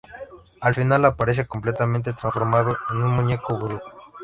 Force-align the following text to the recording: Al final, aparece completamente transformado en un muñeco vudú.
Al 0.61 0.73
final, 0.73 1.05
aparece 1.05 1.45
completamente 1.45 2.13
transformado 2.13 2.75
en 2.89 3.03
un 3.03 3.11
muñeco 3.15 3.55
vudú. 3.59 3.79